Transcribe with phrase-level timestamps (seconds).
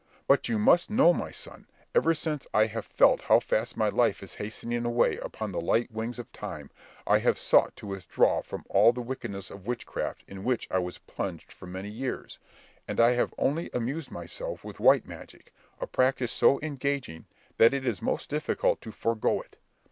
[0.27, 4.23] But you must know, my son, ever since I have felt how fast my life
[4.23, 6.71] is hastening away upon the light wings of time,
[7.05, 10.97] I have sought to withdraw from all the wickedness of witchcraft in which I was
[10.97, 12.39] plunged for many years,
[12.87, 17.25] and I have only amused myself with white magic, a practice so engaging
[17.57, 19.55] that it is most difficult to forego it.